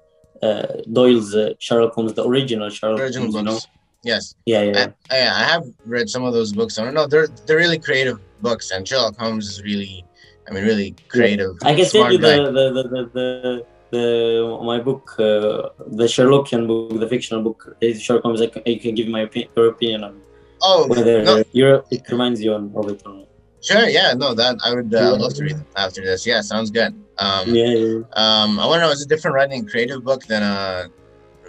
[0.44, 3.36] uh, Doyle's uh, Sherlock Holmes, the original Sherlock original Holmes.
[3.36, 3.60] You know?
[4.04, 4.88] Yes, Yeah, yeah.
[5.10, 6.78] I, I, I have read some of those books.
[6.78, 7.08] I don't know.
[7.08, 10.06] They're they're really creative books, and Sherlock Holmes is really,
[10.48, 11.58] I mean, really creative.
[11.64, 16.68] I can send you the the, the, the, the the my book, uh, the Sherlockian
[16.68, 17.76] book, the fictional book.
[17.82, 18.42] Is Sherlock Holmes.
[18.42, 20.22] I can, I can give my opi- your opinion on
[20.62, 23.28] Oh whether no, you're, it reminds you on, of it or not.
[23.62, 26.26] sure, yeah, no, that I would uh, love to read after this.
[26.26, 26.94] Yeah, sounds good.
[27.18, 28.00] Um, Yeah, yeah.
[28.13, 30.88] um, I want to know is it different writing a creative book than a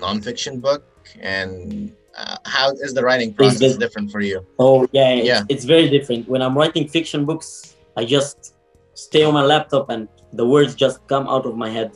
[0.00, 0.84] nonfiction book,
[1.20, 4.44] and uh, how is the writing process different for you?
[4.58, 5.42] Oh yeah, it's, Yeah.
[5.48, 6.28] it's very different.
[6.28, 8.54] When I'm writing fiction books, I just
[8.94, 11.92] stay on my laptop and the words just come out of my head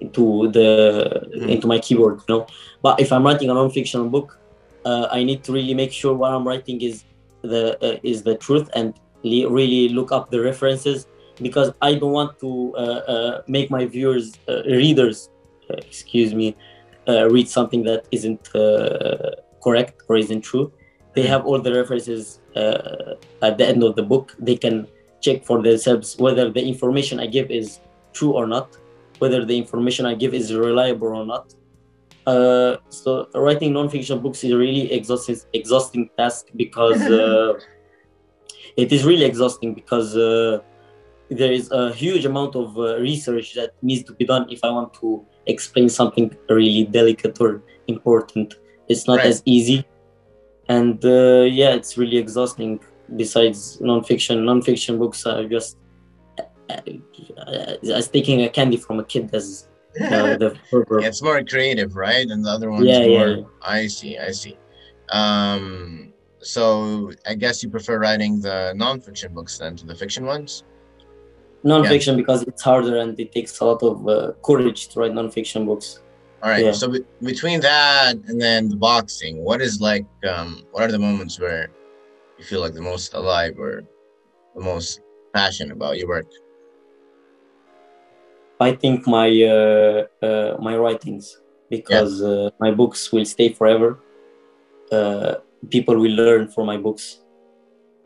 [0.00, 1.48] into the Mhm.
[1.50, 2.46] into my keyboard, you know.
[2.82, 4.38] But if I'm writing a non-fiction book,
[4.84, 7.04] uh, I need to really make sure what I'm writing is
[7.42, 11.06] the uh, is the truth and really look up the references
[11.42, 15.30] because I don't want to uh, uh, make my viewers uh, readers,
[15.70, 16.56] uh, excuse me,
[17.08, 20.72] uh, read something that isn't uh, correct or isn't true.
[21.14, 24.34] They have all the references uh, at the end of the book.
[24.38, 24.86] They can
[25.20, 27.80] check for themselves whether the information i give is
[28.12, 28.76] true or not
[29.18, 31.54] whether the information i give is reliable or not
[32.30, 37.58] uh, so writing non-fiction books is a really exhausting exhausting task because uh,
[38.76, 40.58] it is really exhausting because uh,
[41.30, 44.70] there is a huge amount of uh, research that needs to be done if i
[44.78, 45.08] want to
[45.46, 48.54] explain something really delicate or important.
[48.88, 49.26] It's not Right.
[49.26, 49.84] as easy.
[50.68, 52.80] And uh, yeah it's really exhausting.
[53.16, 55.76] Besides non-fiction non-fiction books are just
[57.98, 59.66] as taking a candy from a kid as
[60.00, 60.56] uh, the
[61.00, 62.26] Yeah, it's more creative, right?
[62.28, 63.28] And the other one's Yeah, yeah, more.
[63.28, 63.44] yeah.
[63.62, 64.56] I see, I see.
[65.12, 70.64] Um, so I guess you prefer writing the non-fiction books than to the fiction ones.
[71.62, 75.66] non-fiction because it's harder and it takes a lot of uh, courage to write non-fiction
[75.66, 76.00] books
[76.42, 76.64] All right.
[76.64, 76.72] Yeah.
[76.72, 80.06] So be- between that and then the boxing, what is like?
[80.32, 81.68] Um, what are the moments where
[82.38, 83.82] you feel like the most alive or
[84.56, 85.00] the most
[85.34, 86.28] passionate about your work?
[88.60, 91.38] I think my uh, uh, my writings
[91.70, 93.98] because uh, my books will stay forever.
[94.92, 95.36] Uh,
[95.70, 97.20] people will learn from my books.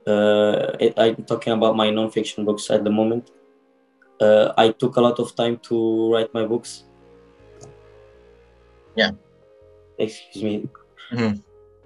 [0.06, 3.30] Uh, it, I'm talking about my non-fiction books at the moment.
[4.20, 6.84] Uh, I took a lot of time to write my books.
[8.96, 9.10] Yeah.
[9.98, 10.68] Excuse me.
[11.12, 11.42] Mhm.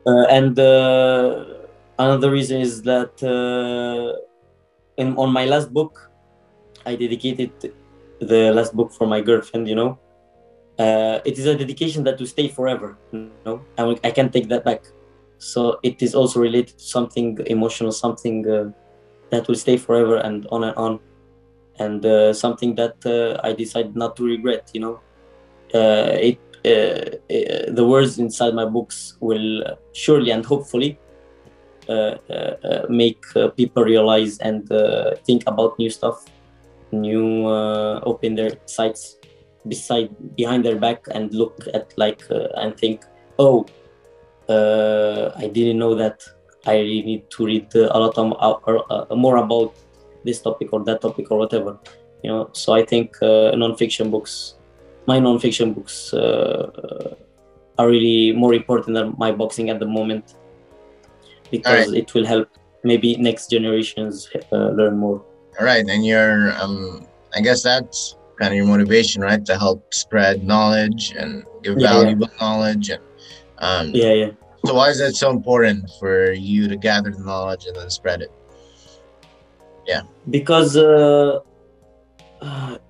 [0.07, 1.45] Uh, and uh,
[1.99, 4.19] another reason is that uh,
[4.97, 6.11] in, on my last book,
[6.87, 7.53] I dedicated
[8.21, 9.69] the last book for my girlfriend.
[9.69, 9.99] You know,
[10.79, 12.99] uh, it is a dedication that will stay forever.
[13.13, 14.83] You know, I, I can't take that back.
[15.39, 18.71] So it is also related to something emotional, something uh,
[19.31, 21.01] that will stay forever and on and on,
[21.79, 24.69] and uh, something that uh, I decided not to regret.
[24.75, 25.01] You know,
[25.75, 30.99] uh, it uh, the words inside my books will surely and hopefully
[32.89, 33.23] make
[33.57, 34.69] people realize and
[35.25, 36.25] think about new stuff,
[36.93, 39.17] new uh, open their sites
[39.67, 43.05] beside behind their back and look at like uh, and think,
[43.39, 43.67] oh,
[44.49, 46.23] uh, I didn't know that.
[46.67, 49.75] I really need to read uh, a lot of, uh, uh, more about
[50.25, 51.79] this topic or that topic or whatever.
[52.23, 54.55] You know, so I think uh, non-fiction books,
[55.07, 57.15] my non-fiction books, uh,
[57.79, 60.35] are really more important than my boxing at the moment
[61.51, 62.49] because it will help
[62.83, 65.25] maybe next generations uh, learn more.
[65.59, 69.45] All right, and your um, I guess that's kind of your motivation, right?
[69.47, 72.03] To help spread knowledge and give Yeah, yeah.
[72.03, 73.01] valuable knowledge, and
[73.59, 74.31] um, Yeah, yeah.
[74.65, 78.23] so why is that so important for you to gather the knowledge and then spread
[78.23, 78.31] it?
[79.85, 81.41] Yeah, because uh,
[82.41, 82.79] uh,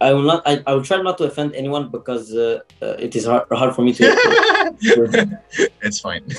[0.00, 0.42] I will not.
[0.46, 3.74] I, I will try not to offend anyone because uh, uh, it is hard, hard
[3.74, 4.04] for me to.
[4.80, 5.38] to,
[5.82, 6.24] it's fine.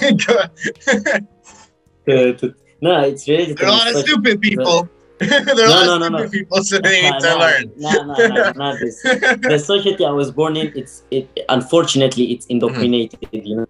[2.07, 4.89] To, to no, it's really are a lot of stupid people.
[5.19, 6.29] there are a No, lot no, of no, stupid no.
[6.29, 7.71] people, so they need to no, learn.
[7.77, 9.01] No, no, no, not this.
[9.01, 13.19] the society I was born in, it's it unfortunately it's indoctrinated.
[13.31, 13.65] You know,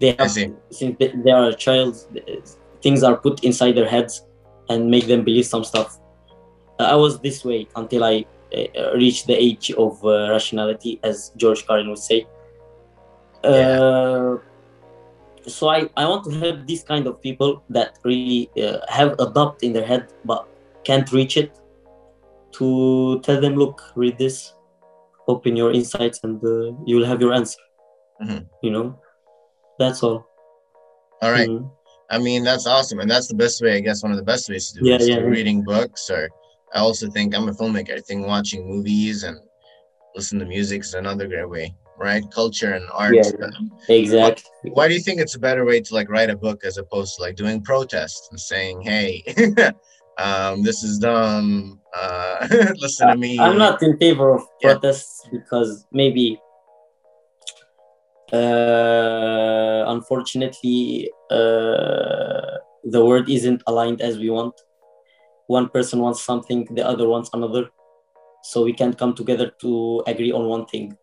[0.00, 2.04] they have since they, they are a child,
[2.82, 4.22] things are put inside their heads
[4.68, 5.98] and make them believe some stuff.
[6.80, 8.24] Uh, I was this way until I
[8.56, 12.26] uh, reached the age of uh, rationality, as George Carlin would say.
[13.44, 14.36] Uh,
[15.46, 19.30] so I, I want to help these kind of people that really uh, have a
[19.30, 20.46] doubt in their head but
[20.84, 21.58] can't reach it
[22.52, 24.54] to tell them look read this
[25.28, 27.60] open your insights and uh, you will have your answer
[28.22, 28.46] Mhm.
[28.62, 28.98] you know
[29.78, 30.26] that's all
[31.22, 31.48] All right.
[31.48, 31.70] Mhm.
[32.10, 32.98] I mean, that's awesome.
[33.00, 34.96] And that's the best way, I guess, one of the best ways to do Yeah,
[34.96, 35.22] it is yeah.
[35.22, 36.10] reading books.
[36.10, 36.28] Or
[36.74, 37.94] I also think I'm a filmmaker.
[37.96, 39.38] I think watching movies and
[40.16, 42.24] listen to music is another great way, right?
[42.34, 43.14] Culture and art.
[43.14, 43.48] Yeah,
[43.88, 46.78] exactly Why do you think it's a better way to like write a book as
[46.78, 49.22] opposed to like doing protests and saying, hey,
[50.18, 51.80] um, this is dumb.
[51.96, 52.46] Uh,
[52.78, 53.38] listen to me.
[53.38, 54.74] i'm not in favor of Yeah.
[54.74, 56.38] protests because maybe
[58.32, 64.54] uh, unfortunately uh, the world isn't aligned as we want
[65.46, 67.68] one person wants something the other wants another
[68.42, 70.96] so we can't come together to agree on one thing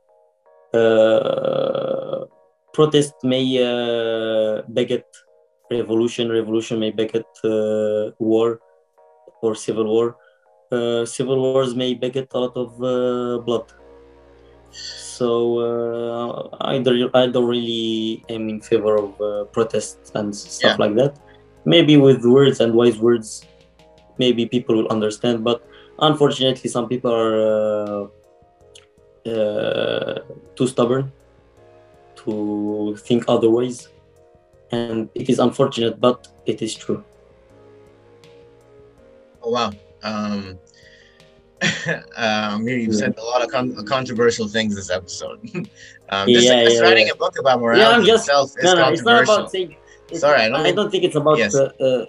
[2.74, 5.06] protest may uh, beget
[5.72, 8.60] revolution revolution may beget uh, war
[9.42, 10.16] or civil war.
[10.72, 13.66] Uh, civil wars may beget a lot of uh, blood.
[14.72, 20.78] So uh, I, don't, I don't really am in favor of uh, protests and stuff
[20.78, 20.86] Yeah.
[20.86, 21.18] like that.
[21.66, 23.46] Maybe with words and wise words
[24.20, 25.64] maybe people will understand but
[26.00, 28.08] unfortunately some people are uh,
[29.26, 30.20] uh,
[30.56, 31.12] too stubborn
[32.16, 33.90] to think otherwise
[34.72, 37.04] and it is unfortunate but it is true
[39.42, 39.72] Oh, wow.
[40.04, 40.60] Um,
[42.18, 45.40] um, here you've said a lot of con- controversial things this episode.
[46.10, 47.14] um, just, Yeah, just yeah, writing yeah.
[47.14, 50.22] a book about morality I'm just- itself is no no it's not about saying it's-
[50.22, 51.56] Sorry, I don't I don't think it's about Yes.
[51.56, 52.06] uh, uh,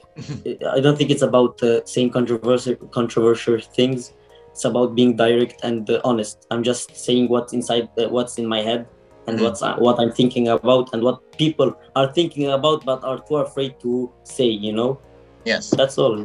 [0.72, 4.12] I don't think it's about uh, saying controversial controversial things.
[4.52, 6.46] It's about being direct and uh, honest.
[6.50, 8.86] I'm just saying what's inside, uh, what's in my head,
[9.26, 9.42] and Mhm.
[9.42, 13.36] what's uh, what I'm thinking about, and what people are thinking about but are too
[13.36, 14.46] afraid to say.
[14.48, 14.98] You know,
[15.44, 15.70] yes.
[15.70, 16.18] that's all.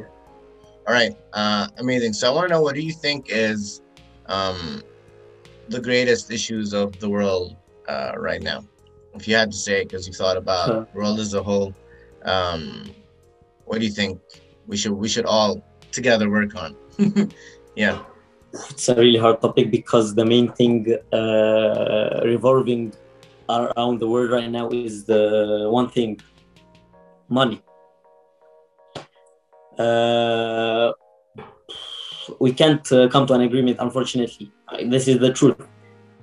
[0.88, 1.16] All right.
[1.34, 2.14] Uh, amazing.
[2.14, 3.82] So I want to know what do you think is
[4.28, 4.84] um,
[5.70, 7.56] the greatest issues of the world
[7.88, 8.64] uh, right now?
[9.16, 11.74] If you had to say it, because you thought about the world as a whole,
[12.26, 12.90] um,
[13.66, 14.20] what do you think
[14.68, 16.76] we should we should all together work on?
[17.76, 18.04] yeah.
[18.70, 22.94] It's a really hard topic because the main thing uh, revolving
[23.50, 26.20] around the world right now is the one thing
[27.28, 27.62] money.
[29.78, 30.94] Uh,
[32.40, 34.52] we can't uh, come to an agreement unfortunately.
[34.86, 35.62] This is the truth.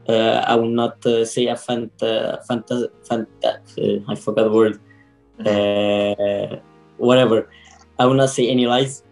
[0.08, 4.80] Uh, I will not uh, say a fant, uh, fant, uh, I forgot the word.
[5.46, 6.56] Uh,
[6.96, 7.48] whatever.
[7.98, 9.04] I will not say any lies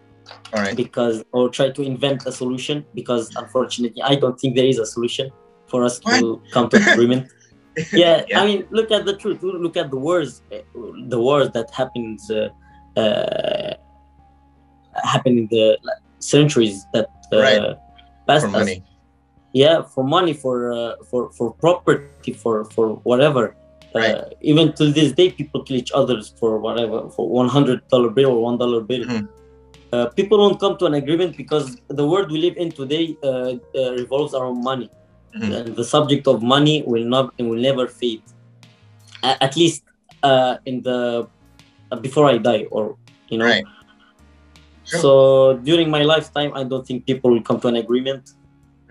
[0.53, 0.75] right.
[0.75, 4.85] because or try to invent a solution because unfortunately I don't think there is a
[4.85, 5.29] solution
[5.67, 7.31] for us to come to agreement.
[7.93, 8.41] Yeah, Yeah.
[8.41, 9.39] I mean, look at the truth.
[9.41, 10.57] Look at the wars, uh,
[11.07, 12.49] the wars that happens uh,
[12.99, 13.73] uh,
[15.03, 15.77] happen in the
[16.19, 17.75] centuries that uh, Right.
[18.27, 18.83] passed For us money.
[19.53, 23.43] yeah for money for uh, for for property for for whatever
[23.95, 24.15] Right.
[24.15, 28.29] uh, even to this day people kill each others for whatever for 100 dollar bill
[28.35, 29.27] or one dollar bill Mhm.
[29.93, 33.53] Uh, people won't come to an agreement because the world we live in today uh,
[33.79, 34.89] uh, revolves around money
[35.35, 35.51] Mhm.
[35.57, 38.23] and the subject of money will not and will never fade
[39.23, 39.81] A- at least
[40.29, 40.99] uh, in the
[41.91, 42.83] uh, before i die or
[43.31, 43.65] you know Right.
[44.89, 44.99] Sure.
[45.03, 45.11] so
[45.69, 48.23] during my lifetime i don't think people will come to an agreement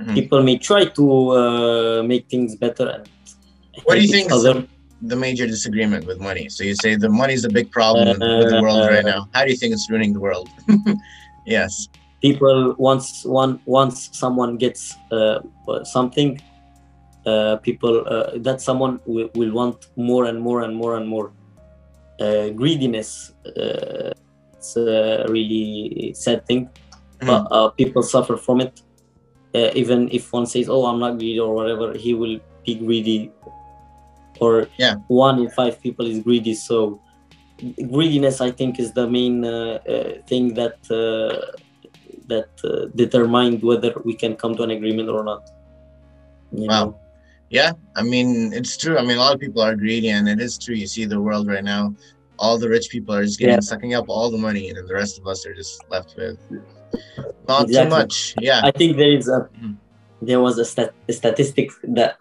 [0.00, 0.14] Mhm.
[0.18, 1.04] people may try to
[1.40, 3.04] uh, make things better and
[3.84, 4.54] What do you think other.
[5.02, 6.48] The major disagreement with money?
[6.48, 9.28] So you say the money's a big problem with the world right Uh, now.
[9.34, 10.48] How do you think it's ruining the world?
[11.46, 11.88] yes.
[12.20, 15.40] people once one once someone gets uh,
[15.84, 16.36] something
[17.24, 21.32] uh, people uh, that someone will, will want more and more and more and more
[22.20, 24.12] uh, greediness uh,
[24.52, 26.68] it's a really sad thing
[27.24, 28.82] but uh, people suffer from it
[29.56, 32.36] uh, even if one says oh i'm not greedy or whatever he will
[32.66, 33.32] be greedy
[34.40, 34.94] or Yeah.
[35.08, 37.00] one in five people is greedy so
[37.92, 41.36] greediness i think is the main uh, uh, thing that uh,
[42.32, 45.42] that uh, determined whether we can come to an agreement or not
[46.52, 46.84] you Wow.
[46.84, 46.96] know?
[47.58, 48.28] Yeah, I mean
[48.58, 48.96] it's true.
[49.00, 50.76] I mean a lot of people are greedy, and it is true.
[50.82, 51.82] You see the world right now.
[52.38, 53.70] All the rich people are just getting Yeah.
[53.72, 56.38] sucking up all the money, and then the rest of us are just left with
[57.50, 58.14] not too much.
[58.48, 58.60] Yeah.
[58.62, 59.74] I think there is a Mhm.
[60.28, 61.68] there was a, stat, a statistic
[61.98, 62.12] that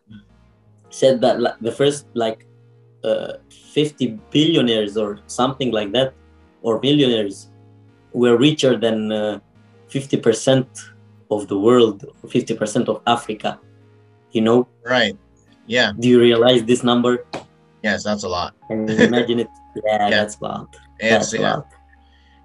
[0.89, 2.45] said that like, the first like
[3.03, 6.13] uh, 50 billionaires or something like that
[6.61, 7.49] or millionaires
[8.13, 9.39] were richer than uh,
[9.89, 10.65] 50%
[11.31, 13.59] of the world 50% of Africa
[14.31, 15.17] you know Right.
[15.67, 15.91] Yeah.
[15.99, 17.25] do you realize this number
[17.83, 18.55] Yes, that's a lot.
[18.67, 19.47] can you imagine it
[19.85, 20.09] yeah, Yeah.
[20.09, 21.65] that's a lot that's a lot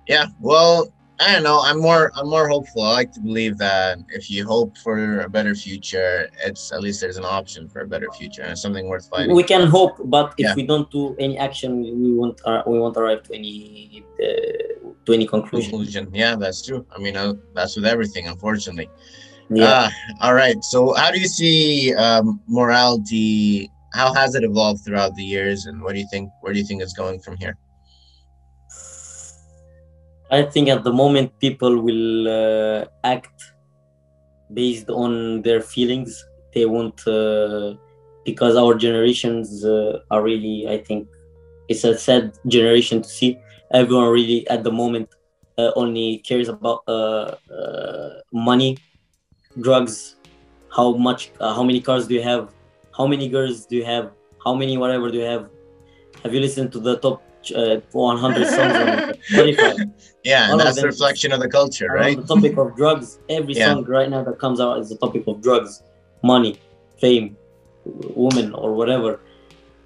[0.07, 0.27] Yeah.
[0.41, 1.61] Well, I don't know.
[1.63, 2.83] I'm more I'm more hopeful.
[2.83, 7.01] I like to believe that if you hope for a better future, it's at least
[7.01, 9.35] there's an option for a better future and something worth fighting.
[9.35, 10.55] we can hope but if Yeah.
[10.57, 11.71] we don't do any action
[12.03, 16.11] we, won't uh, we won't arrive to any uh, to any conclusion Conclusion.
[16.13, 16.85] Yeah, that's true.
[16.95, 18.89] I mean, uh, that's with everything, unfortunately.
[19.51, 19.91] yeah Ah,
[20.27, 20.59] all right.
[20.65, 23.71] So, how do you see um, morality?
[23.93, 26.31] How has it evolved throughout the years, and what do you think?
[26.41, 27.55] Where do you think it's going from here?
[30.35, 33.39] I think at the moment people will uh, act
[34.53, 36.25] based on their feelings.
[36.55, 37.75] They won't uh,
[38.25, 41.09] because our generations uh, are really i think
[41.69, 43.39] it's a sad generation to see.
[43.73, 45.09] Everyone really at the moment
[45.59, 48.77] uh, only cares about uh, uh, money
[49.61, 50.17] drugs
[50.77, 52.51] how much how many cars do you have
[52.97, 54.11] how many girls do you have
[54.45, 55.49] how many whatever do you have
[56.25, 57.23] have you listened to the top
[57.55, 58.89] uh, 100 songs on
[59.31, 59.75] spotify
[60.25, 62.17] Yeah, All and that's a reflection of the culture, right?
[62.17, 63.19] the topic of drugs.
[63.29, 63.67] Every Yeah.
[63.75, 65.83] song right now that comes out is the topic of drugs,
[66.23, 66.53] money,
[67.03, 67.37] fame,
[68.25, 69.21] women, or whatever.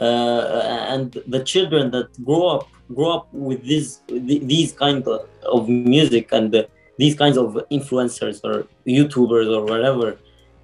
[0.00, 0.62] Uh,
[0.94, 2.64] and the children that grow up
[2.94, 6.62] grow up with this th- these kind of, music and uh,
[7.02, 8.54] these kinds of influencers or
[8.86, 10.08] YouTubers or whatever,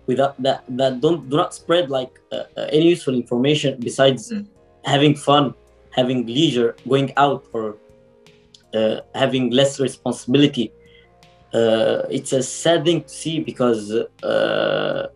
[0.07, 4.47] without that that don't do not spread like uh, uh, any useful information besides Mm.
[4.95, 5.45] having fun,
[5.99, 7.77] having leisure, going out or
[8.75, 10.73] uh, having less responsibility.
[11.53, 15.07] Uh, it's a sad thing to see because uh,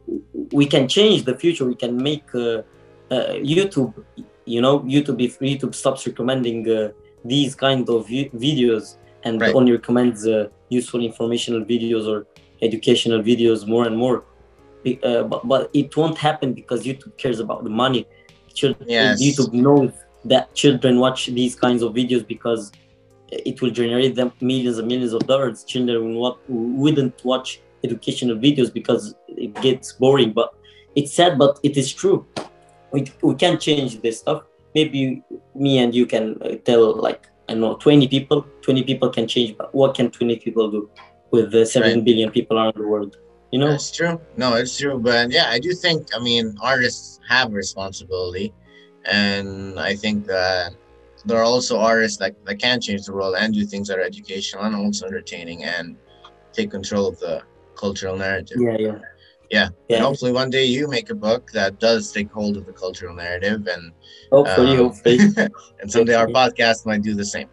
[0.53, 1.65] we can change the future.
[1.65, 2.63] We can make uh,
[3.11, 3.93] uh, YouTube,
[4.45, 6.91] you know, YouTube if YouTube stops recommending uh,
[7.25, 9.55] these kind of vi- videos and Right.
[9.55, 12.27] only recommends uh, useful informational videos or
[12.63, 14.19] educational videos more and more.
[14.87, 18.07] Uh, but, but it won't happen because YouTube cares about the money.
[18.87, 19.21] Yes.
[19.21, 19.93] YouTube knows
[20.25, 22.73] that children watch these kinds of videos because
[23.31, 25.65] it will generate them millions and millions of dollars.
[25.65, 30.33] Children will wouldn't watch educational videos because it gets boring.
[30.33, 30.55] But
[30.97, 32.27] it's sad, but it is true.
[32.93, 34.43] We, we can change this stuff.
[34.75, 35.23] Maybe
[35.55, 38.47] me and you can uh, tell like I know 20 people.
[38.63, 40.91] 20 people can change, but what can 20 people do
[41.31, 42.05] with the seven Right.
[42.05, 43.17] billion people around the world?
[43.51, 43.71] You know?
[43.71, 44.21] That's true.
[44.37, 44.99] No, it's true.
[44.99, 48.53] But yeah, I do think, I mean, artists have responsibility.
[49.09, 50.75] And I think that
[51.25, 54.03] there are also artists that, that can change the world and do things that are
[54.03, 55.97] educational and also entertaining and
[56.53, 57.43] take control of the
[57.75, 58.59] cultural narrative.
[58.61, 58.99] Yeah, yeah.
[59.51, 59.69] Yeah.
[59.89, 59.97] Yeah.
[59.97, 63.15] And hopefully one day you make a book that does take hold of the cultural
[63.15, 63.93] narrative and
[64.31, 65.19] Hopefully, um, hopefully.
[65.81, 67.49] and someday our podcast might do the same.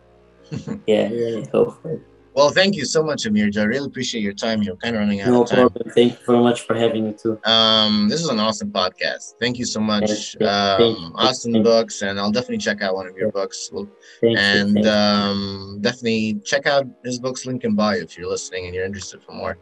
[0.86, 2.02] yeah, yeah, hopefully.
[2.36, 3.60] Well, thank you so much, Amirja.
[3.62, 4.62] I really appreciate your time.
[4.62, 5.70] You're kind of running out No of time.
[5.70, 5.90] problem.
[5.96, 7.40] Thank you very much for having me too.
[7.46, 9.36] Um, this is an awesome podcast.
[9.40, 10.36] Thank you so much.
[10.40, 10.46] You.
[10.46, 13.70] Um, Thank books, and I'll definitely check out one of your books.
[13.72, 13.88] We'll,
[14.22, 14.84] and you.
[14.84, 14.90] You.
[14.90, 19.24] um, definitely check out his books link in bio if you're listening and you're interested
[19.24, 19.58] for more.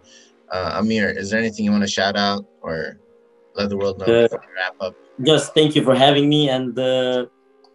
[0.52, 2.98] Uh, Amir, is there anything you want to shout out or
[3.54, 4.96] let the world know Uh, before we wrap up?
[5.22, 7.28] Just thank you for having me, and uh,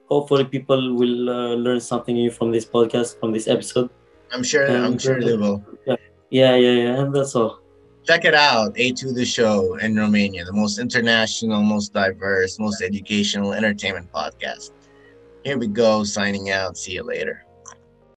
[0.08, 3.90] hopefully, people will uh, learn something new from this podcast, from this episode.
[4.32, 4.66] I'm sure.
[4.66, 5.64] I'm sure they will.
[6.30, 7.60] Yeah, yeah, yeah, and that's all.
[8.04, 8.74] Check it out.
[8.74, 14.72] A2 The Show in Romania, the most international, most diverse, most educational entertainment podcast.
[15.44, 16.76] Here we go, signing out.
[16.76, 17.44] See you later.